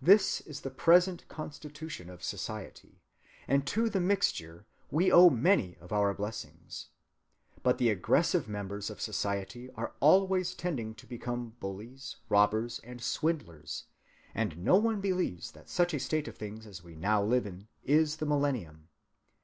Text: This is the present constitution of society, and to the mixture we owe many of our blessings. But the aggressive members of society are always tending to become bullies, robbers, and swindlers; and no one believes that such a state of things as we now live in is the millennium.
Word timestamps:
This 0.00 0.40
is 0.42 0.60
the 0.60 0.70
present 0.70 1.26
constitution 1.26 2.08
of 2.08 2.22
society, 2.22 3.02
and 3.48 3.66
to 3.66 3.90
the 3.90 3.98
mixture 3.98 4.64
we 4.92 5.10
owe 5.10 5.28
many 5.28 5.76
of 5.80 5.92
our 5.92 6.14
blessings. 6.14 6.90
But 7.64 7.78
the 7.78 7.90
aggressive 7.90 8.48
members 8.48 8.90
of 8.90 9.00
society 9.00 9.68
are 9.72 9.92
always 9.98 10.54
tending 10.54 10.94
to 10.94 11.06
become 11.08 11.56
bullies, 11.58 12.14
robbers, 12.28 12.78
and 12.84 13.02
swindlers; 13.02 13.86
and 14.36 14.56
no 14.58 14.76
one 14.76 15.00
believes 15.00 15.50
that 15.50 15.68
such 15.68 15.92
a 15.92 15.98
state 15.98 16.28
of 16.28 16.36
things 16.36 16.64
as 16.64 16.84
we 16.84 16.94
now 16.94 17.20
live 17.20 17.44
in 17.44 17.66
is 17.82 18.18
the 18.18 18.26
millennium. 18.26 18.86